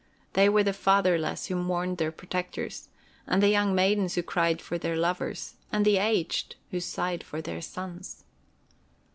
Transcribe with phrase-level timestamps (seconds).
[0.33, 2.89] They were the fatherless who mourned their protectors,
[3.27, 7.39] and the young maidens who cried for their lovers, and the aged who sighed for
[7.39, 8.23] their sons.